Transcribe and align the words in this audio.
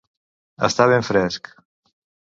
Estar 0.67 0.87
ben 0.93 1.05
fresc. 1.11 1.53